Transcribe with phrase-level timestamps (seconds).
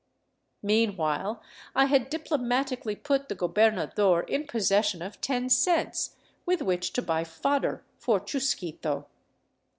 [0.63, 1.43] Meanwhile,
[1.75, 7.23] I had diplomatically put the gobernador in possession of ten cents, with which to buy
[7.23, 9.05] fodder for Chusquito.